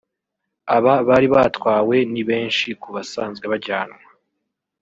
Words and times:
Aba 0.75 0.93
bari 1.07 1.27
batwawe 1.35 1.95
ni 2.11 2.21
benshi 2.29 2.67
ku 2.81 2.87
basanzwe 2.95 3.45
bajyanwa 3.51 4.01